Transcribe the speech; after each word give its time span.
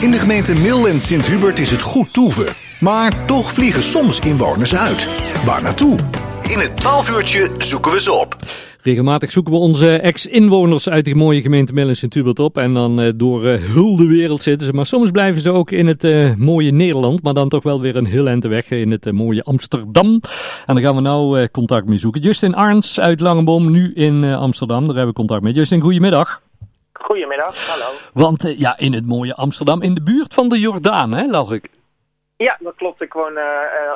In 0.00 0.10
de 0.10 0.18
gemeente 0.18 0.54
Mil 0.54 0.88
en 0.88 1.00
Sint-Hubert 1.00 1.58
is 1.58 1.70
het 1.70 1.82
goed 1.82 2.12
toeven. 2.12 2.46
Maar 2.80 3.26
toch 3.26 3.52
vliegen 3.52 3.82
soms 3.82 4.20
inwoners 4.20 4.76
uit. 4.76 5.08
Waar 5.44 5.62
naartoe? 5.62 5.98
In 6.42 6.58
het 6.58 6.76
12 6.76 7.16
uurtje 7.16 7.50
zoeken 7.58 7.92
we 7.92 8.00
ze 8.00 8.12
op. 8.12 8.36
Regelmatig 8.82 9.30
zoeken 9.30 9.52
we 9.52 9.58
onze 9.58 9.96
ex-inwoners 9.96 10.88
uit 10.88 11.04
die 11.04 11.14
mooie 11.14 11.42
gemeente 11.42 11.72
Mil 11.72 11.88
en 11.88 11.96
Sint-Hubert 11.96 12.38
op. 12.38 12.58
En 12.58 12.74
dan 12.74 13.00
uh, 13.00 13.12
door 13.16 13.44
uh, 13.44 13.62
heel 13.62 13.96
de 13.96 14.06
wereld 14.06 14.42
zitten 14.42 14.66
ze. 14.66 14.72
Maar 14.72 14.86
soms 14.86 15.10
blijven 15.10 15.42
ze 15.42 15.50
ook 15.50 15.70
in 15.70 15.86
het 15.86 16.04
uh, 16.04 16.34
mooie 16.34 16.72
Nederland. 16.72 17.22
Maar 17.22 17.34
dan 17.34 17.48
toch 17.48 17.62
wel 17.62 17.80
weer 17.80 17.96
een 17.96 18.06
heel 18.06 18.26
eind 18.28 18.44
weg 18.44 18.70
in 18.70 18.90
het 18.90 19.12
mooie 19.12 19.42
Amsterdam. 19.42 20.20
En 20.66 20.74
daar 20.74 20.84
gaan 20.84 20.94
we 20.94 21.00
nou 21.00 21.48
contact 21.48 21.86
mee 21.88 21.98
zoeken. 21.98 22.20
Justin 22.20 22.54
Arns 22.54 23.00
uit 23.00 23.20
Langeboom, 23.20 23.70
nu 23.70 23.92
in 23.92 24.24
Amsterdam. 24.24 24.78
Daar 24.78 24.96
hebben 24.96 25.14
we 25.14 25.20
contact 25.20 25.42
mee. 25.42 25.52
Justin, 25.52 25.80
goedemiddag. 25.80 26.40
Goedemiddag, 26.98 27.68
hallo. 27.68 27.98
Want 28.12 28.44
uh, 28.44 28.58
ja, 28.58 28.78
in 28.78 28.92
het 28.92 29.06
mooie 29.06 29.34
Amsterdam, 29.34 29.82
in 29.82 29.94
de 29.94 30.02
buurt 30.02 30.34
van 30.34 30.48
de 30.48 30.58
Jordaan, 30.58 31.12
hè, 31.12 31.26
las 31.26 31.50
ik. 31.50 31.68
Ja, 32.36 32.56
dat 32.60 32.74
klopt. 32.76 33.02
Ik 33.02 33.12
woon 33.12 33.32
uh, 33.32 33.42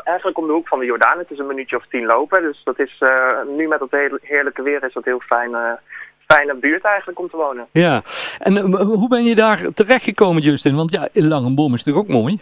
eigenlijk 0.05 0.39
om 0.39 0.47
de 0.47 0.53
hoek 0.53 0.69
van 0.69 0.79
de 0.79 0.85
Jordaan. 0.85 1.19
Het 1.19 1.31
is 1.31 1.39
een 1.39 1.47
minuutje 1.47 1.77
of 1.77 1.87
tien 1.87 2.07
lopen. 2.07 2.43
Dus 2.43 2.61
dat 2.65 2.79
is, 2.79 2.97
uh, 3.01 3.11
nu 3.57 3.69
met 3.69 3.81
het 3.81 4.21
heerlijke 4.23 4.63
weer 4.63 4.85
is 4.85 4.93
dat 4.93 5.05
heel 5.05 5.21
fijn, 5.21 5.51
fijne 6.27 6.55
buurt 6.55 6.85
eigenlijk 6.85 7.19
om 7.19 7.29
te 7.29 7.37
wonen. 7.37 7.67
Ja, 7.73 8.03
en 8.39 8.57
hoe 8.83 9.09
ben 9.09 9.25
je 9.25 9.35
daar 9.35 9.61
terechtgekomen 9.75 10.43
Justin? 10.43 10.77
Want 10.77 10.91
ja, 10.91 11.09
Langeboom 11.13 11.75
is 11.75 11.85
natuurlijk 11.85 12.09
ook 12.09 12.21
mooi. 12.21 12.41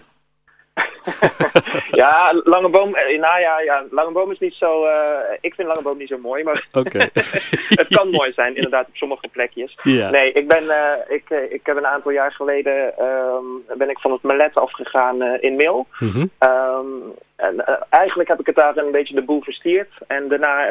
ja, 2.02 2.40
Langeboom, 2.44 2.90
nou 3.20 3.40
ja, 3.40 3.60
ja, 3.60 3.84
Langeboom 3.90 4.30
is 4.30 4.38
niet 4.38 4.54
zo, 4.54 4.84
uh, 4.84 4.92
ik 5.40 5.54
vind 5.54 5.68
Langeboom 5.68 5.98
niet 5.98 6.08
zo 6.08 6.18
mooi, 6.18 6.44
maar 6.44 6.66
okay. 6.72 7.10
het 7.80 7.88
kan 7.88 8.10
mooi 8.10 8.32
zijn, 8.32 8.56
inderdaad, 8.56 8.88
op 8.88 8.96
sommige 8.96 9.28
plekjes. 9.28 9.78
Yeah. 9.82 10.10
Nee, 10.10 10.32
ik 10.32 10.48
ben, 10.48 10.64
uh, 10.64 10.92
ik, 11.08 11.30
ik 11.30 11.66
heb 11.66 11.76
een 11.76 11.86
aantal 11.86 12.10
jaar 12.10 12.32
geleden, 12.32 13.04
um, 13.04 13.78
ben 13.78 13.90
ik 13.90 13.98
van 13.98 14.12
het 14.12 14.22
Malet 14.22 14.54
afgegaan 14.54 15.22
uh, 15.22 15.42
in 15.42 15.56
Mil. 15.56 15.86
Mm 15.98 16.10
-hmm. 16.10 16.30
um, 16.48 17.14
en 17.36 17.64
eigenlijk 17.90 18.28
heb 18.28 18.40
ik 18.40 18.46
het 18.46 18.56
daar 18.56 18.76
een 18.76 18.90
beetje 18.90 19.14
de 19.14 19.22
boel 19.22 19.42
verstierd. 19.42 19.90
En 20.06 20.28
daarna 20.28 20.66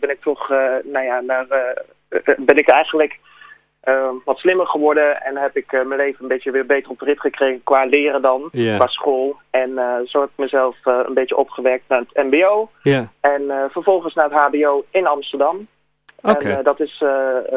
ben 0.00 0.10
ik 0.10 0.20
toch, 0.20 0.48
nou 0.82 1.04
ja, 1.04 1.20
naar, 1.20 1.46
ben 2.36 2.56
ik 2.56 2.68
eigenlijk... 2.68 3.18
Uh, 3.88 4.10
wat 4.24 4.38
slimmer 4.38 4.66
geworden 4.66 5.22
en 5.22 5.36
heb 5.36 5.56
ik 5.56 5.72
uh, 5.72 5.84
mijn 5.84 6.00
leven 6.00 6.22
een 6.22 6.28
beetje 6.28 6.50
weer 6.50 6.66
beter 6.66 6.90
op 6.90 6.98
de 6.98 7.04
rit 7.04 7.20
gekregen 7.20 7.62
qua 7.64 7.84
leren 7.84 8.22
dan, 8.22 8.48
yeah. 8.52 8.78
qua 8.78 8.86
school. 8.86 9.36
En 9.50 9.70
uh, 9.70 9.94
zo 10.04 10.20
heb 10.20 10.28
ik 10.28 10.36
mezelf 10.36 10.76
een 10.82 11.14
beetje 11.14 11.36
opgewerkt 11.36 11.84
naar 11.88 12.02
het 12.12 12.24
mbo 12.26 12.70
yeah. 12.82 13.04
en 13.20 13.70
vervolgens 13.70 14.14
naar 14.14 14.30
het 14.30 14.40
hbo 14.40 14.84
in 14.90 15.06
Amsterdam. 15.06 15.66
Okay. 16.22 16.52
En 16.52 16.64
dat 16.64 16.80
is 16.80 17.04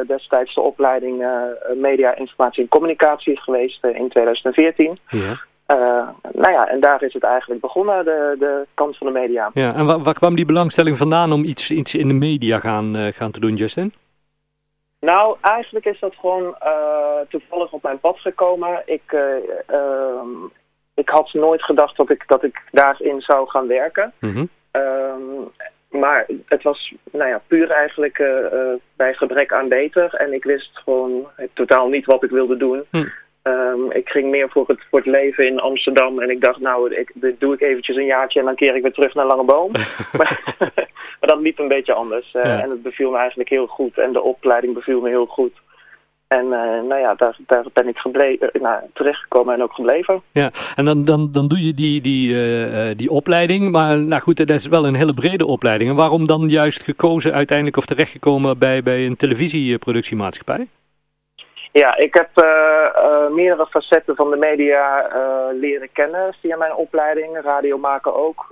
destijds 0.08 0.54
de 0.54 0.62
opleiding 0.62 1.26
Media, 1.76 2.16
Informatie 2.16 2.64
en 2.64 2.70
Communicatie 2.70 3.40
geweest 3.40 3.86
in 3.86 4.10
2014. 4.10 5.00
Yeah. 5.08 5.38
nou 6.32 6.52
ja, 6.52 6.68
en 6.68 6.80
daar 6.80 7.04
is 7.04 7.14
het 7.14 7.24
eigenlijk 7.24 7.62
begonnen, 7.62 8.06
de, 8.06 8.36
de 8.40 8.66
kant 8.74 8.98
van 8.98 9.08
de 9.08 9.14
media. 9.14 9.52
Ja, 9.54 9.74
en 9.74 9.86
waar, 9.86 10.00
waar 10.00 10.14
kwam 10.14 10.36
die 10.36 10.46
belangstelling 10.46 10.98
vandaan 10.98 11.32
om 11.32 11.44
iets, 11.44 11.72
iets 11.72 11.96
in 11.96 12.08
de 12.08 12.14
media 12.14 12.60
gaan, 12.60 13.14
gaan 13.14 13.32
te 13.32 13.40
doen, 13.40 13.56
Justin? 13.56 13.94
Nou, 15.04 15.38
eigenlijk 15.42 15.86
is 15.86 16.00
dat 16.00 16.16
gewoon 16.16 16.56
uh, 16.64 17.20
toevallig 17.30 17.72
op 17.72 17.84
mijn 17.84 18.00
pad 18.00 18.20
gekomen. 18.20 18.82
Ik, 18.86 19.12
uh, 19.12 19.22
uh, 19.72 20.22
ik 20.94 21.10
had 21.10 21.34
nooit 21.34 21.64
gedacht 21.64 21.98
dat 21.98 22.10
ik, 22.10 22.24
dat 22.28 22.44
ik 22.44 22.62
daarin 22.72 23.22
zou 23.22 23.50
gaan 23.50 23.68
werken. 23.68 24.14
Mm 24.20 24.32
-hmm. 24.32 24.50
maar 25.90 26.26
het 26.46 26.64
was 26.64 26.94
nou 27.12 27.30
ja, 27.30 27.42
puur 27.48 27.72
eigenlijk 27.72 28.24
bij 28.96 29.14
gebrek 29.14 29.54
aan 29.54 29.68
beter. 29.68 30.14
En 30.14 30.34
ik 30.34 30.44
wist 30.44 30.78
gewoon 30.84 31.28
totaal 31.54 31.88
niet 31.88 32.06
wat 32.06 32.24
ik 32.24 32.30
wilde 32.30 32.58
doen. 32.58 32.84
Hm. 32.92 33.08
Um, 33.44 33.92
ik 33.92 34.10
ging 34.10 34.30
meer 34.30 34.50
voor 34.50 34.68
het, 34.68 34.80
voor 34.90 35.00
het 35.00 35.08
leven 35.08 35.48
in 35.48 35.60
Amsterdam. 35.60 36.20
En 36.20 36.30
ik 36.30 36.42
dacht, 36.42 36.60
nou, 36.60 36.96
ik, 36.96 37.12
dit 37.14 37.40
doe 37.40 37.54
ik 37.54 37.62
eventjes 37.62 37.96
een 37.96 38.06
jaartje 38.06 38.40
en 38.40 38.46
dan 38.46 38.56
keer 38.56 38.76
ik 38.76 38.82
weer 38.82 38.94
terug 38.94 39.14
naar 39.14 39.26
Langeboom. 39.26 39.72
maar, 40.18 40.42
maar 41.24 41.36
dat 41.36 41.44
liep 41.44 41.60
een 41.60 41.68
beetje 41.68 41.94
anders. 41.94 42.32
Ja. 42.32 42.62
En 42.62 42.70
het 42.70 42.82
beviel 42.82 43.12
me 43.12 43.18
eigenlijk 43.18 43.50
heel 43.50 43.68
goed. 43.68 43.98
En 43.98 44.14
de 44.14 44.22
opleiding 44.22 44.74
beviel 44.74 45.02
me 45.02 45.10
heel 45.10 45.26
goed. 45.26 45.54
En 46.28 46.46
uh, 46.46 46.82
nou 46.90 47.00
ja, 47.00 47.14
daar, 47.16 47.38
daar 47.48 47.66
ben 47.74 47.88
ik 47.88 47.98
gebleven, 47.98 48.50
nou, 48.54 48.82
terechtgekomen 48.94 49.54
en 49.54 49.64
ook 49.64 49.74
gebleven. 49.74 50.22
Ja, 50.32 50.52
en 50.76 50.86
dan, 50.86 51.06
dan, 51.06 51.32
dan 51.32 51.48
doe 51.48 51.66
je 51.66 51.74
die, 51.74 52.02
die, 52.02 52.30
uh, 52.30 52.96
die 52.96 53.10
opleiding. 53.10 53.72
Maar 53.72 54.00
nou 54.00 54.22
goed, 54.22 54.38
dat 54.38 54.50
is 54.50 54.68
wel 54.68 54.88
een 54.88 54.96
hele 54.96 55.14
brede 55.14 55.46
opleiding. 55.46 55.90
En 55.90 55.96
waarom 55.96 56.28
dan 56.28 56.50
juist 56.50 56.84
gekozen 56.84 57.34
uiteindelijk 57.34 57.78
of 57.78 57.86
terechtgekomen 57.86 58.58
bij, 58.58 58.84
bij 58.84 59.06
een 59.06 59.16
televisieproductiemaatschappij? 59.16 60.68
Ja, 61.74 61.98
ik 61.98 62.14
heb 62.14 62.30
uh, 62.44 62.46
uh, 62.96 63.30
meerdere 63.30 63.66
facetten 63.66 64.16
van 64.16 64.30
de 64.30 64.38
media 64.38 65.16
uh, 65.16 65.60
leren 65.60 65.92
kennen 65.92 66.36
via 66.42 66.58
mijn 66.58 66.76
opleiding. 66.76 67.42
Radio 67.42 67.78
maken 67.78 68.16
ook, 68.16 68.48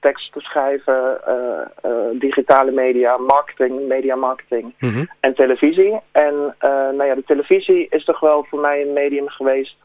teksten 0.00 0.40
schrijven, 0.40 1.20
digitale 2.12 2.70
media, 2.70 3.16
marketing, 3.16 3.88
media 3.88 4.16
marketing 4.16 4.74
mm 4.78 4.92
-hmm. 4.92 5.10
en 5.20 5.34
televisie. 5.34 6.00
En 6.12 6.54
nou 6.96 7.04
ja, 7.04 7.14
de 7.14 7.24
televisie 7.26 7.86
is 7.90 8.04
toch 8.04 8.20
wel 8.20 8.44
voor 8.44 8.60
mij 8.60 8.82
een 8.82 8.92
medium 8.92 9.28
geweest 9.28 9.76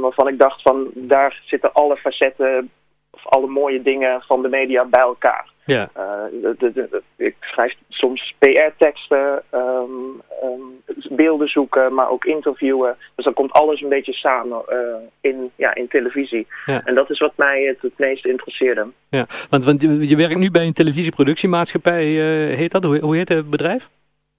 waarvan 0.00 0.28
ik 0.28 0.38
dacht 0.38 0.62
van 0.62 0.90
daar 0.94 1.40
zitten 1.44 1.72
alle 1.72 1.96
facetten 1.96 2.70
of 3.10 3.26
alle 3.26 3.46
mooie 3.46 3.82
dingen 3.82 4.22
van 4.22 4.42
de 4.42 4.48
media 4.48 4.84
bij 4.84 5.02
elkaar. 5.02 5.50
Ja. 5.74 5.90
Uh, 5.96 6.42
de, 6.42 6.54
de, 6.58 6.72
de, 6.72 7.02
ik 7.16 7.36
schrijf 7.40 7.74
soms 7.88 8.34
PR-teksten, 8.38 9.42
um, 9.54 10.22
um, 10.44 10.82
beelden 11.10 11.48
zoeken, 11.48 11.94
maar 11.94 12.10
ook 12.10 12.24
interviewen. 12.24 12.96
Dus 13.14 13.24
dan 13.24 13.34
komt 13.34 13.52
alles 13.52 13.80
een 13.80 13.88
beetje 13.88 14.12
samen 14.12 14.62
uh, 14.68 14.76
in, 15.20 15.50
ja, 15.56 15.74
in 15.74 15.88
televisie. 15.88 16.46
Ja. 16.66 16.82
En 16.84 16.94
dat 16.94 17.10
is 17.10 17.18
wat 17.18 17.32
mij 17.36 17.62
het, 17.62 17.78
het 17.80 17.98
meest 17.98 18.26
interesseerde. 18.26 18.86
Ja, 19.08 19.26
want, 19.50 19.64
want 19.64 19.82
je, 19.82 20.16
werkt 20.16 20.38
nu 20.38 20.50
bij 20.50 20.66
een 20.66 20.72
televisieproductiemaatschappij, 20.72 22.06
uh, 22.06 22.56
heet 22.56 22.70
dat? 22.72 22.84
Hoe, 22.84 22.98
hoe 22.98 23.16
heet 23.16 23.28
het 23.28 23.50
bedrijf? 23.50 23.88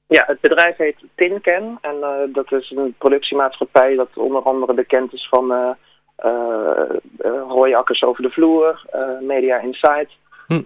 Ja, 0.07 0.23
het 0.27 0.39
bedrijf 0.39 0.77
heet 0.77 0.97
Tinken. 1.15 1.77
En 1.81 1.95
dat 2.33 2.51
is 2.51 2.71
een 2.75 2.95
productiemaatschappij 2.97 3.95
dat 3.95 4.09
onder 4.13 4.41
andere 4.41 4.73
bekend 4.73 5.13
is 5.13 5.27
van 5.29 5.75
Rooiakkers 7.47 8.03
over 8.03 8.23
de 8.23 8.29
vloer, 8.29 8.85
Media 9.21 9.59
Insight. 9.59 10.17
Hm. 10.49 10.53
Uh, 10.53 10.61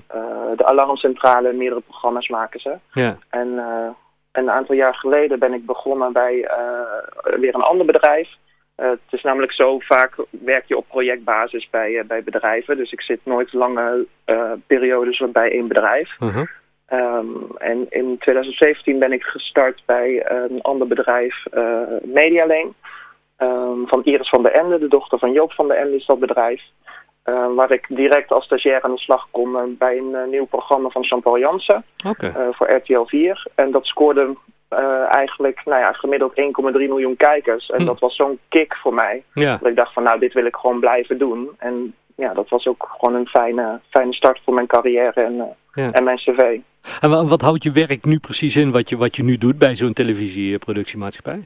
de 0.55 0.65
alarmcentrale, 0.65 1.53
meerdere 1.53 1.81
programma's 1.81 2.27
maken 2.27 2.59
ze. 2.59 2.77
Ja. 2.93 3.17
En 3.29 3.47
uh, 3.47 3.87
een 4.31 4.49
aantal 4.49 4.75
jaar 4.75 4.95
geleden 4.95 5.39
ben 5.39 5.53
ik 5.53 5.65
begonnen 5.65 6.13
bij 6.13 6.33
uh, 6.33 7.37
weer 7.39 7.55
een 7.55 7.61
ander 7.61 7.85
bedrijf. 7.85 8.29
het 8.75 8.99
is 9.09 9.21
namelijk 9.21 9.53
zo, 9.53 9.79
vaak 9.79 10.15
werk 10.29 10.67
je 10.67 10.77
op 10.77 10.87
projectbasis 10.87 11.69
bij, 11.69 12.03
bij 12.07 12.23
bedrijven. 12.23 12.77
Dus 12.77 12.91
ik 12.91 13.01
zit 13.01 13.19
nooit 13.23 13.53
lange 13.53 14.05
periodes 14.67 15.23
bij 15.31 15.51
één 15.51 15.67
bedrijf. 15.67 16.15
-huh. 16.19 16.45
Um, 16.91 17.47
en 17.57 17.85
in 17.89 18.17
2017 18.19 18.99
ben 18.99 19.11
ik 19.11 19.23
gestart 19.23 19.81
bij 19.85 20.25
een 20.29 20.61
ander 20.61 20.87
bedrijf, 20.87 21.43
Medialane. 22.03 22.71
Um, 23.37 23.87
van 23.87 24.03
Iris 24.03 24.29
van 24.29 24.43
der 24.43 24.51
Ende, 24.51 24.79
de 24.79 24.87
dochter 24.87 25.19
van 25.19 25.31
Joop 25.31 25.51
van 25.53 25.67
der 25.67 25.77
Ende 25.77 25.95
is 25.95 26.05
dat 26.05 26.19
bedrijf. 26.19 26.61
Uh, 27.29 27.55
waar 27.55 27.71
ik 27.71 27.85
direct 27.89 28.31
als 28.31 28.45
stagiair 28.45 28.81
aan 28.81 28.91
de 28.91 28.99
slag 28.99 29.27
kon 29.31 29.51
uh, 29.51 29.61
bij 29.67 29.97
een 29.97 30.11
uh, 30.11 30.27
nieuw 30.29 30.45
programma 30.45 30.89
van 30.89 31.01
Jean-Paul 31.01 31.39
Jansen 31.39 31.83
okay. 32.07 32.33
voor 32.51 32.71
RTL 32.75 33.03
4. 33.03 33.47
En 33.55 33.71
dat 33.71 33.85
scoorde 33.85 34.35
eigenlijk 35.09 35.61
nou 35.65 35.79
ja, 35.79 35.91
gemiddeld 35.91 36.33
1,3 36.35 36.43
miljoen 36.71 37.15
kijkers. 37.15 37.69
En 37.69 37.79
hm. 37.79 37.85
dat 37.85 37.99
was 37.99 38.15
zo'n 38.15 38.39
kick 38.49 38.75
voor 38.75 38.93
mij. 38.93 39.23
Ja. 39.33 39.57
Dat 39.57 39.69
ik 39.69 39.75
dacht 39.75 39.93
van 39.93 40.03
nou, 40.03 40.19
dit 40.19 40.33
wil 40.33 40.45
ik 40.45 40.55
gewoon 40.55 40.79
blijven 40.79 41.17
doen. 41.17 41.49
En 41.57 41.93
ja, 42.15 42.33
dat 42.33 42.49
was 42.49 42.67
ook 42.67 42.95
gewoon 42.97 43.15
een 43.15 43.27
fijne, 43.27 43.79
fijne 43.89 44.13
start 44.13 44.41
voor 44.43 44.53
mijn 44.53 44.67
carrière 44.67 45.21
en, 45.21 45.55
ja. 45.73 45.91
en 45.91 46.03
mijn 46.03 46.17
cv. 46.17 46.59
En 47.01 47.27
wat 47.27 47.41
houdt 47.41 47.63
je 47.63 47.71
werk 47.71 48.05
nu 48.05 48.19
precies 48.19 48.55
in 48.55 48.71
wat 48.71 48.89
je, 48.89 48.97
wat 48.97 49.15
je 49.15 49.23
nu 49.23 49.37
doet 49.37 49.57
bij 49.57 49.75
zo'n 49.75 49.93
televisieproductiemaatschappij? 49.93 51.45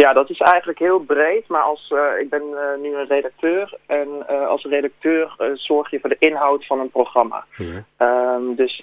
Ja, 0.00 0.12
dat 0.12 0.30
is 0.30 0.38
eigenlijk 0.38 0.78
heel 0.78 0.98
breed, 0.98 1.48
maar 1.48 1.62
als, 1.62 1.92
uh, 1.94 2.20
ik 2.20 2.28
ben 2.30 2.42
uh, 2.42 2.60
nu 2.82 2.94
een 2.94 3.06
redacteur 3.06 3.78
en 3.86 4.08
uh, 4.30 4.46
als 4.46 4.64
redacteur 4.64 5.36
zorg 5.54 5.90
je 5.90 6.00
voor 6.00 6.08
de 6.08 6.16
inhoud 6.18 6.66
van 6.66 6.80
een 6.80 6.90
programma. 6.90 7.44
Ja. 7.56 8.34
Um, 8.34 8.54
dus 8.54 8.80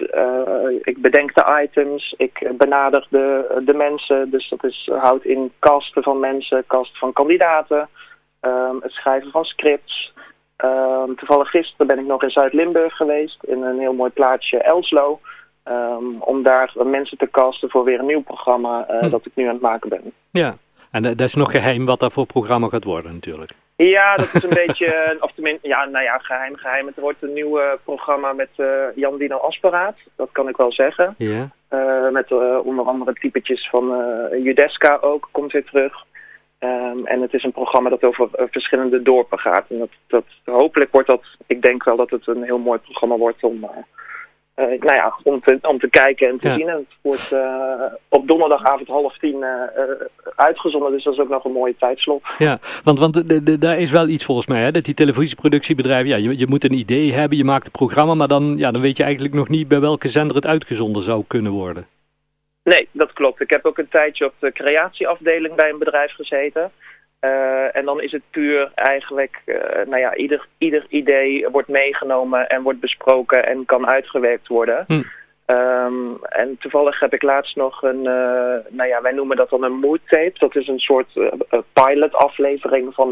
ik 0.82 1.02
bedenk 1.02 1.34
de 1.34 1.62
items, 1.64 2.14
ik 2.18 2.52
benader 2.58 3.08
de, 3.10 3.62
de 3.66 3.74
mensen, 3.74 4.30
dus 4.30 4.50
dat 4.50 4.64
is, 4.64 4.90
houdt 4.94 5.26
in 5.26 5.52
casten 5.60 6.04
van 6.04 6.20
mensen, 6.20 6.64
cast 6.68 6.98
van 6.98 7.14
kandidaten, 7.14 7.90
um, 8.42 8.78
het 8.82 8.92
schrijven 8.92 9.32
van 9.32 9.46
scripts. 9.46 10.14
Um, 10.64 11.16
toevallig 11.16 11.50
gisteren 11.50 11.88
ben 11.88 12.00
ik 12.00 12.06
nog 12.06 12.24
in 12.24 12.30
Zuid-Limburg 12.30 12.96
geweest, 12.96 13.44
in 13.44 13.62
een 13.62 13.80
heel 13.80 13.94
mooi 13.94 14.12
plaatsje 14.12 14.58
Elslo. 14.58 15.20
Om 16.20 16.44
daar 16.44 16.74
mensen 16.84 17.18
te 17.18 17.30
casten 17.32 17.70
voor 17.70 17.84
weer 17.84 18.00
een 18.00 18.06
nieuw 18.06 18.24
programma 18.24 18.86
hm. 18.88 19.10
dat 19.10 19.26
ik 19.26 19.32
nu 19.36 19.44
aan 19.44 19.54
het 19.54 19.62
maken 19.62 19.90
ben. 19.90 20.14
Ja, 20.32 20.56
en 20.96 21.04
dat 21.04 21.20
is 21.20 21.34
nog 21.34 21.52
geheim 21.52 21.86
wat 21.86 22.00
dat 22.00 22.14
voor 22.14 22.26
programma 22.26 22.68
gaat 22.68 22.84
worden 22.84 23.14
natuurlijk. 23.14 23.52
Ja, 23.76 24.16
dat 24.16 24.34
is 24.34 24.44
een 24.44 24.60
beetje, 24.66 25.18
of 25.20 25.32
tenminste, 25.32 25.68
ja, 25.68 25.86
nou 25.86 26.04
ja, 26.04 26.18
geheim, 26.18 26.56
geheim. 26.56 26.86
Het 26.86 27.00
wordt 27.00 27.24
een 27.24 27.34
nieuw 27.34 27.60
uh, 27.60 27.68
programma 27.84 28.34
met 28.34 28.50
uh, 28.58 28.68
Jan 28.96 29.18
Dino 29.18 29.38
Asperaat, 29.38 29.98
dat 30.16 30.30
kan 30.32 30.50
ik 30.50 30.58
wel 30.58 30.72
zeggen. 30.72 31.16
Ja. 31.18 31.50
Uh, 31.72 32.10
met 32.12 32.32
onder 32.64 32.86
andere 32.86 33.14
typetjes 33.14 33.70
van 33.70 33.94
Judeska 34.44 34.98
ook, 35.02 35.30
komt 35.32 35.52
weer 35.52 35.66
terug. 35.66 36.06
Ehm, 36.60 37.06
en 37.06 37.22
het 37.22 37.34
is 37.34 37.44
een 37.44 37.52
programma 37.52 37.90
dat 37.90 38.04
over 38.04 38.30
eh, 38.32 38.46
verschillende 38.52 39.02
dorpen 39.02 39.40
gaat. 39.40 39.66
En 39.70 39.78
dat, 39.78 39.90
dat, 40.08 40.26
hopelijk 40.44 40.92
wordt 40.92 41.10
dat, 41.10 41.24
ik 41.48 41.62
denk 41.62 41.84
wel 41.84 41.96
dat 41.96 42.10
het 42.10 42.28
een 42.28 42.44
heel 42.44 42.60
mooi 42.60 42.80
programma 42.80 43.18
wordt 43.18 43.44
om, 43.44 43.70
uh, 44.56 44.66
nou 44.66 44.96
ja, 44.96 45.16
om, 45.24 45.42
te, 45.42 45.58
om 45.62 45.80
te 45.80 45.90
kijken 45.90 46.28
en 46.28 46.40
te 46.40 46.54
zien. 46.54 46.70
En 46.70 46.76
het 46.76 46.98
wordt 47.02 47.34
op 48.10 48.28
donderdagavond 48.28 48.88
half 48.88 49.18
tien 49.18 49.46
uitgezonden, 50.36 50.92
dus 50.92 51.04
dat 51.04 51.14
is 51.14 51.20
ook 51.20 51.30
nog 51.30 51.46
een 51.46 51.52
mooie 51.52 51.76
tijdslot. 51.80 52.24
Ja, 52.38 52.60
want, 52.84 53.00
want 53.00 53.30
de, 53.30 53.44
de, 53.44 53.58
daar 53.58 53.78
is 53.78 53.92
wel 53.92 54.08
iets 54.08 54.26
volgens 54.26 54.48
mij, 54.48 54.62
hè, 54.62 54.72
dat 54.72 54.86
die 54.86 54.94
televisieproductiebedrijven, 54.94 56.10
ja, 56.10 56.16
je, 56.16 56.38
je 56.38 56.48
moet 56.48 56.64
een 56.64 56.74
idee 56.74 57.14
hebben, 57.14 57.38
je 57.38 57.44
maakt 57.44 57.66
een 57.66 57.72
programma, 57.72 58.14
maar 58.14 58.28
dan, 58.28 58.58
ja, 58.58 58.72
dan 58.72 58.82
weet 58.82 58.98
je 58.98 59.04
eigenlijk 59.04 59.34
nog 59.34 59.50
niet 59.50 59.68
bij 59.68 59.80
welke 59.80 60.08
zender 60.08 60.36
het 60.36 60.46
uitgezonden 60.46 61.04
zou 61.04 61.24
kunnen 61.28 61.52
worden. 61.52 61.88
Nee, 62.64 62.88
dat 62.92 63.14
klopt. 63.14 63.42
Ik 63.42 63.50
heb 63.50 63.66
ook 63.66 63.78
een 63.78 63.90
tijdje 63.90 64.26
op 64.26 64.34
de 64.40 64.52
creatieafdeling 64.52 65.56
bij 65.56 65.70
een 65.70 65.78
bedrijf 65.78 66.14
gezeten. 66.14 66.72
Uh, 67.26 67.76
en 67.76 67.86
dan 67.86 68.02
is 68.02 68.12
het 68.12 68.22
puur 68.32 68.72
eigenlijk, 68.76 69.42
uh, 69.46 69.56
nou 69.86 69.98
ja, 69.98 70.16
ieder, 70.16 70.48
ieder 70.58 70.86
idee 70.90 71.48
wordt 71.52 71.68
meegenomen 71.68 72.48
en 72.48 72.62
wordt 72.62 72.80
besproken 72.80 73.46
en 73.46 73.66
kan 73.66 73.88
uitgewerkt 73.88 74.48
worden. 74.48 74.84
Hm. 74.88 75.04
Um, 75.48 76.18
en 76.24 76.58
toevallig 76.60 77.00
heb 77.00 77.14
ik 77.14 77.22
laatst 77.22 77.56
nog 77.56 77.84
een, 77.84 77.98
uh, 77.98 78.56
nou 78.70 78.88
ja, 78.88 79.02
wij 79.02 79.12
noemen 79.12 79.38
dat 79.38 79.50
dan 79.50 79.64
een 79.64 79.80
mood 79.80 80.00
tape. 80.08 80.34
Dat 80.34 80.56
is 80.56 80.68
een 80.68 80.80
soort 80.80 81.08
pilot 81.74 82.14
aflevering 82.14 82.94
van, 82.94 83.12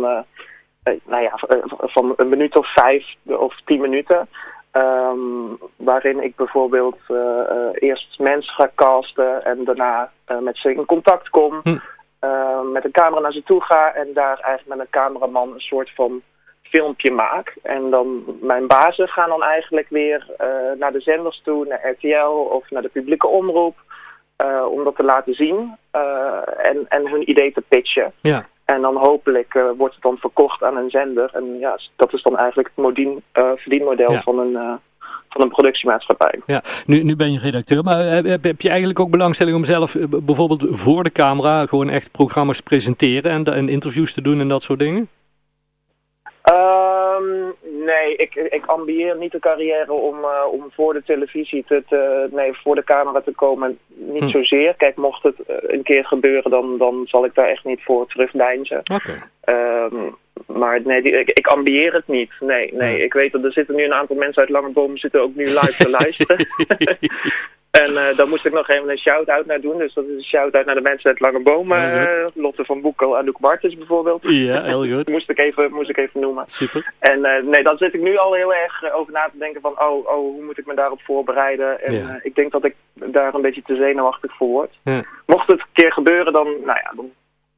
nou 1.06 1.24
ja, 1.24 1.40
van 1.80 2.14
een 2.18 2.30
minuut 2.30 2.56
of 2.56 2.74
vijf 2.74 3.06
of 3.26 3.56
tien 3.66 3.82
minuten. 3.82 4.28
Um, 4.72 5.58
waarin 5.76 6.24
ik 6.24 6.36
bijvoorbeeld 6.36 7.00
eerst 7.74 8.20
mensen 8.20 8.54
ga 8.54 8.70
casten 8.76 9.46
en 9.46 9.64
daarna 9.64 10.12
met 10.40 10.58
ze 10.58 10.74
in 10.74 10.86
contact 10.86 11.30
kom. 11.30 11.60
Hm. 11.64 11.78
Met 12.72 12.86
een 12.86 12.92
camera 12.92 13.22
naar 13.22 13.32
ze 13.32 13.44
toe 13.44 13.64
ga 13.64 13.94
en 13.94 14.08
daar 14.14 14.40
eigenlijk 14.40 14.68
met 14.68 14.80
een 14.80 15.02
cameraman 15.02 15.54
een 15.54 15.60
soort 15.60 15.92
van 15.96 16.22
filmpje 16.62 17.12
maak. 17.12 17.56
En 17.62 17.90
dan 17.90 18.38
mijn 18.42 18.68
bazen 18.68 19.08
gaan 19.08 19.30
dan 19.30 19.44
eigenlijk 19.44 19.90
weer 19.90 20.26
naar 20.78 20.92
de 20.92 21.02
zenders 21.02 21.42
toe, 21.44 21.66
naar 21.66 21.90
RTL 21.90 22.48
of 22.50 22.70
naar 22.70 22.82
de 22.82 22.90
publieke 22.90 23.28
omroep. 23.28 23.76
om 24.70 24.84
dat 24.84 24.96
te 24.96 25.04
laten 25.04 25.34
zien 25.34 25.78
en, 26.58 26.86
en 26.88 27.08
hun 27.10 27.30
idee 27.30 27.52
te 27.52 27.64
pitchen. 27.68 28.12
Ja. 28.22 28.46
En 28.66 28.82
dan 28.82 28.96
hopelijk 28.96 29.54
wordt 29.78 29.94
het 29.94 30.04
dan 30.04 30.18
verkocht 30.18 30.64
aan 30.64 30.78
een 30.78 30.90
zender. 30.90 31.30
En 31.34 31.60
ja, 31.60 31.80
dat 31.96 32.14
is 32.14 32.22
dan 32.22 32.38
eigenlijk 32.38 32.68
het 32.68 32.84
modien, 32.84 33.24
verdienmodel 33.34 34.22
van, 34.22 34.40
een, 34.40 34.80
van 35.34 35.42
een 35.42 35.50
productiemaatschappij. 35.50 36.40
Ja, 36.46 36.64
nu, 36.86 37.04
nu 37.04 37.16
ben 37.16 37.32
je 37.32 37.40
redacteur, 37.40 37.84
maar 37.84 38.04
heb, 38.04 38.44
heb 38.44 38.62
je 38.62 38.70
eigenlijk 38.70 39.00
ook 39.00 39.10
belangstelling 39.10 39.56
om 39.56 39.66
zelf 39.66 39.96
bijvoorbeeld 40.10 40.66
voor 40.70 41.04
de 41.04 41.12
camera 41.12 41.66
gewoon 41.66 41.90
echt 41.90 42.12
programma's 42.12 42.58
te 42.58 42.64
presenteren 42.64 43.32
en, 43.32 43.46
en 43.46 43.70
interviews 43.70 44.14
te 44.14 44.22
doen 44.22 44.40
en 44.40 44.48
dat 44.48 44.64
soort 44.64 44.80
dingen? 44.80 45.10
Um, 46.52 47.54
nee, 47.86 48.16
ik, 48.16 48.36
ik 48.36 48.66
ambieer 48.66 49.18
niet 49.18 49.32
de 49.32 49.40
carrière 49.40 49.92
om, 49.92 50.18
uh, 50.20 50.30
om 50.52 50.72
voor 50.72 50.94
de 50.94 51.04
televisie 51.04 51.64
te, 51.68 51.84
te, 51.88 52.28
nee, 52.32 52.54
voor 52.54 52.76
de 52.76 52.84
camera 52.84 53.22
te 53.22 53.32
komen. 53.32 53.78
Niet 53.88 54.24
hm. 54.24 54.28
zozeer. 54.28 54.74
Kijk, 54.74 54.96
mocht 54.96 55.24
het 55.24 55.36
een 55.48 55.84
keer 55.84 56.06
gebeuren, 56.06 56.52
dan, 56.52 56.78
dan 56.78 57.02
zal 57.06 57.26
ik 57.26 57.36
daar 57.36 57.48
echt 57.48 57.64
niet 57.64 57.84
voor 57.84 58.08
terugdeinzen. 58.08 58.80
Oké. 58.80 58.94
Okay. 59.44 59.86
Um, 59.86 60.16
maar 60.48 60.82
nee, 60.84 61.02
die, 61.02 61.20
ik, 61.20 61.30
ik 61.32 61.48
ambieer 61.48 61.94
het 61.94 62.08
niet. 62.08 62.32
Nee, 62.40 62.74
nee. 62.74 62.98
Ja. 62.98 63.04
Ik 63.04 63.14
weet 63.14 63.32
dat 63.32 63.44
er 63.44 63.52
zitten 63.52 63.76
nu 63.76 63.84
een 63.84 63.94
aantal 63.94 64.16
mensen 64.16 64.42
uit 64.42 64.52
Langeboom 64.52 64.98
zitten 64.98 65.22
ook 65.22 65.36
nu 65.36 65.46
live 65.46 65.76
te 65.78 65.90
luisteren. 65.90 66.48
En 67.82 67.92
uh, 67.92 68.18
daar 68.18 68.28
moest 68.28 68.46
ik 68.46 68.54
nog 68.54 68.70
even 68.70 68.90
een 68.90 68.98
shout-out 68.98 69.46
naar 69.46 69.62
doen. 69.62 69.78
Dus 69.78 69.94
dat 69.94 70.06
is 70.06 70.16
een 70.16 70.24
shout-out 70.24 70.66
naar 70.66 70.76
de 70.76 70.82
mensen 70.82 71.10
uit 71.10 71.20
Lange 71.20 71.40
Bomen. 71.40 71.94
Uh, 71.94 72.28
Lotte 72.34 72.66
van 72.66 72.82
Boekel, 72.82 73.18
Anouk 73.18 73.40
Martens 73.40 73.78
bijvoorbeeld. 73.78 74.22
Ja, 74.22 74.64
heel 74.64 74.88
goed. 74.88 75.10
moest, 75.16 75.30
ik 75.30 75.40
even, 75.40 75.72
moest 75.72 75.90
ik 75.90 75.98
even 75.98 76.20
noemen. 76.20 76.44
Super. 76.48 76.94
En 77.00 77.18
uh, 77.20 77.44
nee, 77.44 77.64
dan 77.64 77.78
zit 77.78 77.94
ik 77.94 78.02
nu 78.02 78.18
al 78.18 78.34
heel 78.34 78.54
erg 78.54 78.94
over 78.94 79.14
na 79.14 79.30
te 79.32 79.38
denken 79.38 79.62
van... 79.62 79.72
Oh, 79.72 80.08
oh 80.08 80.14
hoe 80.14 80.44
moet 80.44 80.58
ik 80.58 80.66
me 80.66 80.76
daarop 80.76 81.02
voorbereiden? 81.02 81.82
En 81.82 81.94
ja. 81.94 82.20
ik 82.24 82.36
denk 82.36 82.52
dat 82.52 82.66
ik 82.66 82.76
daar 82.94 83.34
een 83.34 83.42
beetje 83.42 83.62
te 83.62 83.76
zenuwachtig 83.76 84.36
voor 84.36 84.48
word. 84.48 84.80
Ja. 84.84 85.04
Mocht 85.26 85.48
het 85.48 85.60
een 85.60 85.66
keer 85.74 85.92
gebeuren, 85.92 86.34
dan, 86.34 86.48
nou 86.48 86.80
ja, 86.84 86.92
dan 86.96 87.12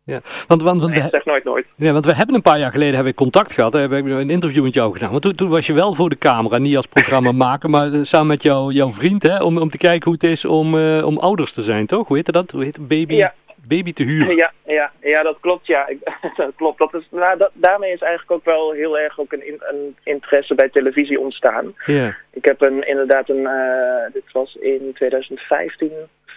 ja, 0.06 0.22
want, 0.48 0.62
want, 0.62 0.82
want 0.82 0.94
nee, 0.94 1.10
zeg 1.12 1.26
nooit 1.26 1.44
nooit. 1.44 1.66
Ja, 1.76 1.92
want 1.92 2.06
we 2.06 2.16
hebben 2.16 2.36
een 2.36 2.42
paar 2.42 2.60
jaar 2.60 2.72
geleden 2.72 2.94
hebben 2.94 3.12
we 3.12 3.20
contact 3.20 3.54
gehad. 3.54 3.74
We 3.74 3.80
hebben 3.80 4.06
een 4.06 4.30
interview 4.30 4.64
met 4.64 4.74
jou 4.74 4.94
gedaan. 4.94 5.10
Want 5.10 5.22
toen, 5.22 5.36
toen 5.36 5.50
was 5.50 5.66
je 5.66 5.74
wel 5.74 5.94
voor 5.94 6.10
de 6.10 6.18
camera, 6.18 6.58
niet 6.58 6.76
als 6.76 6.86
programma 6.86 7.32
maken, 7.32 7.70
maar 7.76 7.90
samen 8.02 8.28
met 8.28 8.44
jou, 8.44 8.72
jouw 8.74 8.92
vriend, 8.92 9.24
hè, 9.24 9.44
om, 9.44 9.58
om 9.58 9.70
te 9.70 9.78
kijken 9.78 10.04
hoe 10.04 10.14
het 10.14 10.24
is 10.24 10.46
om, 10.46 10.76
uh, 10.76 11.06
om 11.06 11.18
ouders 11.18 11.54
te 11.54 11.62
zijn, 11.62 11.86
toch? 11.86 12.08
Hoe 12.08 12.18
heet 12.18 12.34
dat? 12.34 12.52
Hoe 12.52 12.64
heet? 12.64 12.88
Baby, 12.88 13.14
ja. 13.14 13.34
baby 13.68 13.94
te 13.94 14.04
huren. 14.04 14.36
Ja, 14.36 14.52
ja, 14.66 14.92
ja 15.02 15.24
dat 15.24 15.38
klopt. 15.40 15.68
Ja, 15.68 15.90
dat 16.36 16.52
klopt. 16.56 16.78
Dat 16.78 16.94
is, 16.94 17.08
nou, 17.12 17.38
dat, 17.38 17.52
daarmee 17.54 17.94
is 17.94 18.02
eigenlijk 18.02 18.32
ook 18.32 18.46
wel 18.46 18.72
heel 18.72 19.00
erg 19.00 19.20
ook 19.20 19.32
een, 19.32 19.44
een 19.60 19.96
interesse 20.04 20.56
bij 20.56 20.70
televisie 20.70 21.20
ontstaan. 21.20 21.74
Ja. 21.86 22.16
Ik 22.32 22.46
heb 22.46 22.62
een, 22.62 22.88
inderdaad 22.88 23.30
een, 23.30 23.42
uh, 23.42 24.14
dit 24.14 24.32
was 24.32 24.56
in 24.56 24.92
2015 24.94 25.92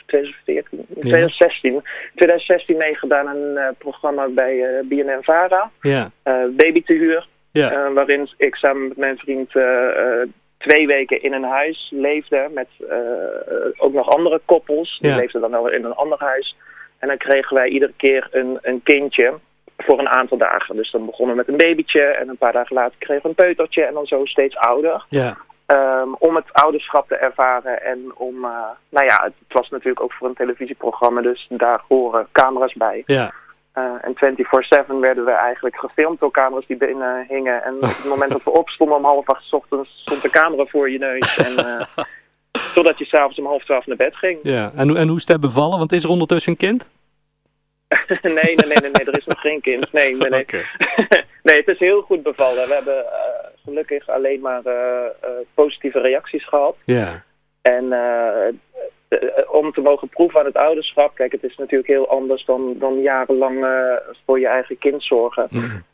2014, 0.08 0.86
2016, 1.00 1.82
2016 2.14 2.76
meegedaan 2.76 3.28
aan 3.28 3.36
een 3.36 3.56
uh, 3.56 3.68
programma 3.78 4.28
bij 4.28 4.54
uh, 4.54 4.88
BNN 4.88 5.22
Vara, 5.22 5.70
ja. 5.80 6.10
uh, 6.24 6.34
Baby 6.56 6.82
te 6.82 6.92
huur, 6.92 7.26
ja. 7.52 7.92
waarin 7.92 8.28
ik 8.36 8.54
samen 8.54 8.88
met 8.88 8.96
mijn 8.96 9.18
vriend 9.18 9.50
twee 10.58 10.86
weken 10.86 11.22
in 11.22 11.32
een 11.32 11.44
huis 11.44 11.92
leefde 11.94 12.48
met 12.54 12.68
ook 13.76 13.92
nog 13.92 14.08
andere 14.08 14.40
koppels. 14.44 14.98
Die 15.00 15.14
leefden 15.14 15.40
dan 15.40 15.50
wel 15.50 15.70
in 15.70 15.84
een 15.84 15.94
ander 15.94 16.18
huis. 16.18 16.56
En 16.98 17.08
dan 17.08 17.16
kregen 17.16 17.56
wij 17.56 17.68
iedere 17.68 17.92
keer 17.96 18.28
een, 18.30 18.58
een 18.62 18.82
kindje 18.82 19.34
voor 19.76 19.98
een 19.98 20.08
aantal 20.08 20.38
dagen. 20.38 20.76
Dus 20.76 20.90
dan 20.90 21.06
begonnen 21.06 21.36
we 21.36 21.42
met 21.42 21.48
een 21.48 21.68
babytje 21.68 22.00
en 22.00 22.28
een 22.28 22.36
paar 22.36 22.52
dagen 22.52 22.76
later 22.76 22.98
kregen 22.98 23.22
we 23.22 23.28
een 23.28 23.34
peutertje 23.34 23.84
en 23.84 23.94
dan 23.94 24.06
zo 24.06 24.24
steeds 24.24 24.56
ouder. 24.56 25.04
Ja. 25.08 25.36
Um, 25.72 26.14
om 26.18 26.36
het 26.36 26.52
ouderschap 26.52 27.08
te 27.08 27.16
ervaren 27.16 27.82
en 27.82 28.12
om, 28.14 28.34
uh, 28.34 28.50
nou 28.88 29.06
ja, 29.06 29.22
het 29.24 29.34
was 29.48 29.68
natuurlijk 29.70 30.00
ook 30.00 30.12
voor 30.12 30.28
een 30.28 30.34
televisieprogramma, 30.34 31.20
dus 31.20 31.46
daar 31.48 31.82
horen 31.88 32.28
camera's 32.32 32.72
bij. 32.72 33.02
Ja. 33.06 33.32
Uh, 33.74 33.84
en 34.00 34.14
24-7 34.86 35.00
werden 35.00 35.24
we 35.24 35.30
eigenlijk 35.30 35.76
gefilmd 35.76 36.20
door 36.20 36.30
camera's 36.30 36.66
die 36.66 36.76
binnen 36.76 37.26
hingen. 37.28 37.62
En 37.62 37.74
op 37.74 37.82
het 37.82 38.04
moment 38.04 38.32
dat 38.32 38.42
we 38.44 38.50
opstonden 38.50 38.96
om 38.96 39.04
half 39.04 39.28
acht 39.28 39.52
ochtends 39.52 40.00
stond 40.00 40.22
de 40.22 40.30
camera 40.30 40.64
voor 40.64 40.90
je 40.90 40.98
neus. 40.98 41.36
En, 41.36 41.52
uh, 41.52 42.04
totdat 42.74 42.98
je 42.98 43.04
s'avonds 43.04 43.38
om 43.38 43.46
half 43.46 43.64
twaalf 43.64 43.86
naar 43.86 43.96
bed 43.96 44.16
ging. 44.16 44.38
Ja, 44.42 44.72
en, 44.74 44.96
en 44.96 45.08
hoe 45.08 45.16
is 45.16 45.26
het 45.26 45.40
bevallen? 45.40 45.78
Want 45.78 45.92
is 45.92 46.04
er 46.04 46.10
ondertussen 46.10 46.52
een 46.52 46.58
kind? 46.58 46.86
nee, 48.22 48.34
nee, 48.34 48.54
nee, 48.56 48.76
nee, 48.80 48.90
nee, 48.90 49.04
er 49.04 49.18
is 49.18 49.26
nog 49.26 49.40
geen 49.40 49.60
kind. 49.60 49.92
Nee, 49.92 50.16
nee, 50.16 50.30
nee. 50.30 50.40
Okay. 50.48 50.64
nee, 51.42 51.56
het 51.56 51.68
is 51.68 51.78
heel 51.78 52.00
goed 52.00 52.22
bevallen. 52.22 52.68
We 52.68 52.74
hebben 52.74 53.04
gelukkig 53.68 54.08
alleen 54.08 54.40
maar 54.40 54.62
uh, 54.66 54.72
uh, 55.24 55.30
positieve 55.54 56.00
reacties 56.00 56.48
gehad. 56.48 56.76
Ja. 56.84 57.22
En 57.62 57.84
om 59.50 59.72
te 59.72 59.80
mogen 59.80 60.08
proeven 60.08 60.40
aan 60.40 60.46
het 60.46 60.56
ouderschap, 60.56 61.14
kijk, 61.14 61.32
het 61.32 61.44
is 61.44 61.56
natuurlijk 61.56 61.88
heel 61.88 62.08
anders 62.08 62.44
dan, 62.44 62.74
dan 62.78 63.00
jarenlang 63.00 63.66
voor 64.26 64.40
je 64.40 64.46
eigen 64.46 64.78
kind 64.78 65.04
zorgen. 65.04 65.46
Mm. 65.50 65.84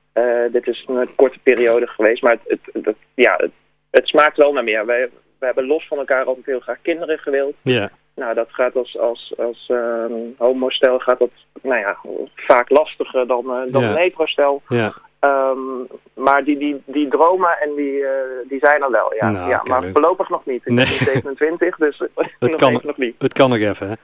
dit 0.52 0.66
is 0.66 0.84
een 0.86 1.14
korte 1.14 1.38
periode 1.42 1.86
geweest, 1.86 2.22
maar 2.22 2.36
het, 2.46 2.60
het, 2.72 2.84
het 2.84 2.96
ja, 3.14 3.34
het, 3.36 3.50
het, 3.90 4.08
smaakt 4.08 4.36
wel 4.36 4.52
naar 4.52 4.64
meer. 4.64 4.86
Wij, 4.86 5.08
we 5.38 5.46
hebben 5.46 5.66
los 5.66 5.86
van 5.86 5.98
elkaar 5.98 6.24
altijd 6.24 6.46
heel 6.46 6.60
graag 6.60 6.78
kinderen 6.82 7.18
gewild. 7.18 7.54
Ja. 7.62 7.90
Nou, 8.14 8.34
dat 8.34 8.48
gaat 8.50 8.76
als, 8.76 8.98
als, 8.98 9.34
als 9.38 9.68
um, 9.72 10.34
homostel 10.38 10.98
gaat 10.98 11.18
dat 11.18 11.30
nou 11.62 11.80
ja, 11.80 11.98
vaak 12.34 12.70
lastiger 12.70 13.26
dan, 13.26 13.44
dan 13.70 13.84
een 13.84 13.96
heterostel. 13.96 14.62
Ja. 14.68 14.94
Um, 15.24 15.86
maar 16.14 16.44
die, 16.44 16.58
die, 16.58 16.82
die 16.84 17.08
dromen 17.08 17.50
en 17.62 17.74
die, 17.76 17.92
uh, 17.92 18.08
die 18.48 18.58
zijn 18.62 18.82
er 18.82 18.90
wel, 18.90 19.14
ja. 19.14 19.30
Nou, 19.30 19.48
ja 19.48 19.62
maar 19.64 19.80
leuk. 19.80 19.92
voorlopig 19.92 20.28
nog 20.28 20.46
niet. 20.46 20.62
Ik 20.66 20.72
Nee. 20.72 20.84
ben 20.84 20.94
nu 21.24 21.34
27, 21.36 21.76
dus 21.76 21.98
nog 22.40 22.54
kan- 22.54 22.80
nog 22.84 22.96
niet. 22.96 23.14
Het 23.18 23.32
kan 23.32 23.50
nog 23.50 23.58
even, 23.58 23.88
hè? 23.88 23.94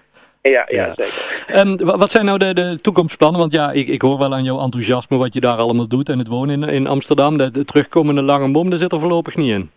Ja, 0.42 0.64
ja, 0.68 0.86
Ja. 0.86 0.92
zeker. 0.94 1.44
En 1.46 1.84
wa- 1.86 1.96
wat 1.96 2.10
zijn 2.10 2.24
nou 2.24 2.38
de, 2.38 2.54
de 2.54 2.78
toekomstplannen? 2.80 3.40
Want 3.40 3.52
ja, 3.52 3.70
ik, 3.72 3.88
ik 3.88 4.02
hoor 4.02 4.18
wel 4.18 4.34
aan 4.34 4.44
jouw 4.44 4.60
enthousiasme 4.60 5.16
wat 5.16 5.34
je 5.34 5.40
daar 5.40 5.56
allemaal 5.56 5.88
doet 5.88 6.08
en 6.08 6.18
het 6.18 6.28
wonen 6.28 6.62
in, 6.62 6.68
in 6.68 6.86
Amsterdam. 6.86 7.36
De, 7.36 7.50
de 7.50 7.64
terugkomende 7.64 8.22
lange 8.22 8.50
bom, 8.52 8.70
daar 8.70 8.78
zit 8.78 8.92
er 8.92 9.00
voorlopig 9.00 9.36
niet 9.36 9.50
in. 9.50 9.70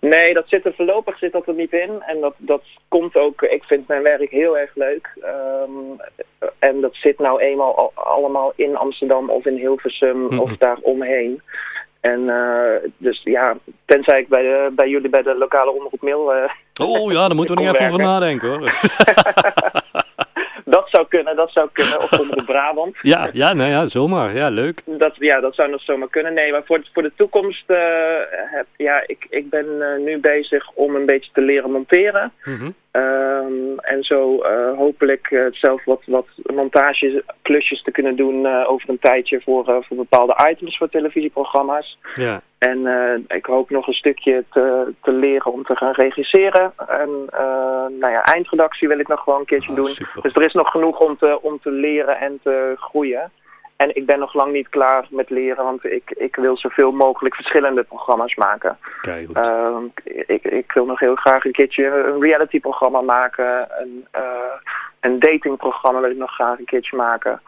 Nee, 0.00 0.34
dat 0.34 0.48
zit 0.48 0.64
er 0.64 0.74
voorlopig 0.76 1.18
zit 1.18 1.32
dat 1.32 1.46
er 1.46 1.54
niet 1.54 1.72
in. 1.72 2.02
En 2.06 2.20
dat, 2.20 2.34
dat 2.36 2.62
komt 2.88 3.16
ook, 3.16 3.42
ik 3.42 3.62
vind 3.64 3.88
mijn 3.88 4.02
werk 4.02 4.30
heel 4.30 4.58
erg 4.58 4.70
leuk. 4.74 5.08
Um, 5.24 6.00
en 6.58 6.80
dat 6.80 6.94
zit 6.94 7.18
nou 7.18 7.40
eenmaal 7.40 7.76
al, 7.76 7.92
allemaal 7.94 8.52
in 8.56 8.76
Amsterdam 8.76 9.30
of 9.30 9.44
in 9.46 9.56
Hilversum 9.56 10.18
Mhm. 10.22 10.38
of 10.38 10.56
daar 10.56 10.78
omheen. 10.80 11.42
En 12.00 12.20
uh, 12.20 12.90
dus 12.96 13.20
ja, 13.24 13.56
tenzij 13.84 14.20
ik 14.20 14.28
bij, 14.28 14.42
de, 14.42 14.70
bij 14.72 14.88
jullie 14.88 15.10
bij 15.10 15.22
de 15.22 15.34
lokale 15.38 15.70
omroep 15.70 16.00
Mail... 16.02 16.34
Uh, 16.36 16.50
Oh 16.80 17.12
ja, 17.12 17.26
daar 17.26 17.36
moeten 17.36 17.54
we 17.56 17.62
nog 17.64 17.74
even 17.74 17.86
over 17.86 17.98
nadenken 17.98 18.48
hoor. 18.48 18.60
dat 21.24 21.50
zou 21.50 21.68
kunnen, 21.72 21.98
dat 21.98 22.00
zou 22.00 22.00
kunnen. 22.00 22.02
Of 22.02 22.20
omroep 22.20 22.46
Brabant. 22.46 22.96
Ja, 23.12 23.30
ja, 23.32 23.52
nou 23.52 23.70
ja, 23.70 23.86
zomaar. 23.86 24.34
Ja, 24.34 24.48
leuk. 24.48 24.82
Dat, 24.84 25.16
ja, 25.18 25.40
dat 25.40 25.54
zou 25.54 25.70
nog 25.70 25.82
zomaar 25.82 26.08
kunnen. 26.08 26.34
Nee, 26.34 26.52
maar 26.52 26.64
voor, 26.64 26.82
voor 26.92 27.02
de 27.02 27.12
toekomst, 27.16 27.70
uh, 27.70 27.76
heb, 28.30 28.66
ja, 28.76 29.02
ik, 29.06 29.26
ik 29.30 29.50
ben 29.50 29.66
uh, 29.78 30.04
nu 30.04 30.18
bezig 30.18 30.70
om 30.74 30.94
een 30.94 31.06
beetje 31.06 31.30
te 31.32 31.40
leren 31.40 31.70
monteren. 31.70 32.32
Mhm. 32.44 32.70
Ehm, 32.90 33.78
en 33.78 34.02
zo 34.02 34.34
uh, 34.34 34.76
hopelijk 34.76 35.30
uh, 35.30 35.46
zelf 35.50 35.84
wat, 35.84 36.02
wat 36.06 36.26
montageklusjes 36.54 37.82
te 37.82 37.90
kunnen 37.90 38.16
doen 38.16 38.44
uh, 38.44 38.70
over 38.70 38.88
een 38.88 38.98
tijdje 38.98 39.40
voor, 39.40 39.84
voor 39.86 39.96
bepaalde 39.96 40.48
items 40.50 40.76
voor 40.76 40.88
televisieprogramma's. 40.88 41.98
Ja. 42.14 42.42
En 42.58 42.88
ik 43.28 43.46
hoop 43.46 43.70
nog 43.70 43.86
een 43.86 43.94
stukje 43.94 44.44
te, 44.52 44.92
te 45.02 45.12
leren 45.12 45.52
om 45.52 45.64
te 45.64 45.76
gaan 45.76 45.92
regisseren. 45.92 46.72
En 46.88 47.10
nou 47.98 48.12
ja, 48.12 48.22
eindredactie 48.22 48.88
wil 48.88 48.98
ik 48.98 49.08
nog 49.08 49.20
gewoon 49.20 49.40
een 49.40 49.46
keertje 49.46 49.70
Oh, 49.70 49.76
doen. 49.76 49.86
super. 49.86 50.22
Dus 50.22 50.34
er 50.34 50.42
is 50.42 50.52
nog 50.52 50.70
genoeg 50.70 50.98
om 50.98 51.16
te, 51.16 51.42
om 51.42 51.58
te 51.62 51.70
leren 51.70 52.18
en 52.18 52.40
te 52.42 52.74
groeien. 52.76 53.30
En 53.80 53.96
ik 53.96 54.06
ben 54.06 54.18
nog 54.18 54.34
lang 54.34 54.52
niet 54.52 54.68
klaar 54.68 55.06
met 55.10 55.30
leren, 55.30 55.64
want 55.64 55.84
ik, 55.84 56.10
ik 56.10 56.36
wil 56.36 56.56
zoveel 56.56 56.92
mogelijk 56.92 57.34
verschillende 57.34 57.82
programma's 57.82 58.34
maken. 58.34 58.78
Kijk, 59.00 59.26
goed. 59.26 59.36
Ehm, 59.36 59.84
ik, 60.26 60.44
ik 60.44 60.72
wil 60.72 60.86
nog 60.86 61.00
heel 61.00 61.14
graag 61.14 61.44
een 61.44 61.52
keertje 61.52 61.86
een 61.86 62.20
reality-programma 62.20 63.00
maken. 63.00 63.68
Een, 63.80 64.06
uh, 64.16 64.54
een 65.00 65.18
datingprogramma 65.18 66.00
wil 66.00 66.10
ik 66.10 66.16
nog 66.16 66.30
graag 66.30 66.58
een 66.58 66.64
keertje 66.64 66.96
maken. 66.96 67.40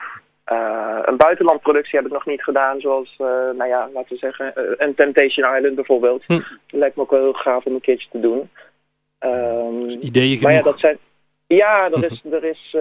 Uh, 0.53 0.99
een 1.03 1.17
buitenlandproductie 1.17 1.99
heb 1.99 2.07
ik 2.07 2.13
nog 2.13 2.27
niet 2.27 2.43
gedaan, 2.43 2.81
zoals, 2.81 3.17
uh, 3.19 3.27
nou 3.29 3.67
ja, 3.69 3.89
laten 3.95 4.13
we 4.13 4.17
zeggen, 4.17 4.53
een 4.77 4.95
Temptation 4.95 5.57
Island 5.57 5.75
bijvoorbeeld. 5.75 6.25
Hm. 6.27 6.33
Dat 6.33 6.45
lijkt 6.67 6.97
me 6.97 7.03
ook 7.03 7.11
wel 7.11 7.21
heel 7.21 7.33
gaaf 7.33 7.65
om 7.65 7.75
een 7.75 7.81
keertje 7.81 8.09
te 8.11 8.21
doen. 8.21 8.51
Um, 9.21 9.89
ideeën 9.89 10.41
maar 10.41 10.53
ja, 10.53 10.59
genoeg. 10.59 10.73
dat 10.73 10.81
zijn... 10.81 10.99
Ja, 11.47 11.91
er 11.91 12.05
is, 12.11 12.25
er 12.31 12.45
is 12.45 12.77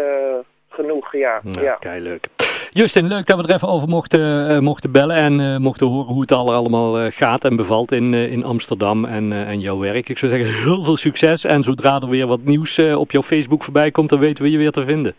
genoeg, 0.70 1.16
ja. 1.16 1.42
Ja, 1.44 1.62
ja. 1.62 1.76
Kei 1.76 2.02
leuk. 2.02 2.28
Justin, 2.74 3.08
leuk 3.08 3.26
dat 3.26 3.38
we 3.38 3.48
er 3.48 3.54
even 3.54 3.68
over 3.68 3.88
mochten, 3.88 4.52
uh, 4.52 4.60
mochten 4.60 4.92
bellen 4.92 5.16
en 5.16 5.40
uh, 5.40 5.58
mochten 5.58 5.88
horen 5.88 6.14
hoe 6.14 6.22
het 6.22 6.32
al 6.32 6.54
allemaal 6.54 7.02
uh, 7.02 7.12
gaat 7.12 7.44
en 7.44 7.56
bevalt 7.56 7.92
in, 7.92 8.14
in 8.14 8.44
Amsterdam 8.44 9.06
en, 9.06 9.34
en 9.34 9.60
jouw 9.60 9.80
werk. 9.80 10.10
Ik 10.10 10.18
zou 10.18 10.32
zeggen, 10.32 10.64
heel 10.64 10.84
veel 10.84 10.98
succes 10.98 11.44
en 11.44 11.64
zodra 11.64 12.00
er 12.00 12.10
weer 12.10 12.28
wat 12.28 12.44
nieuws 12.44 12.80
op 12.80 13.12
jouw 13.12 13.22
Facebook 13.22 13.64
voorbij 13.64 13.92
komt, 13.92 14.10
dan 14.10 14.20
weten 14.20 14.44
we 14.44 14.52
je 14.52 14.58
weer 14.58 14.72
te 14.72 14.86
vinden. 14.86 15.16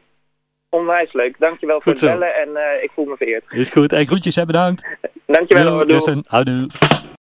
Onwijs 0.68 1.12
leuk. 1.12 1.38
Dankjewel 1.38 1.80
voor 1.80 1.92
het 1.92 2.00
bellen 2.00 2.35
en 2.35 2.49
ik 2.82 2.90
voel 2.94 3.04
me 3.04 3.16
vereerd. 3.16 3.44
Is 3.49 3.71
goed. 3.71 3.92
En 3.92 4.06
groetjes, 4.06 4.35
hè, 4.35 4.44
bedankt. 4.44 4.87
Dankjewel. 5.26 5.78
Yo. 5.78 5.85
Justin, 5.85 6.25
houdoe. 6.26 6.66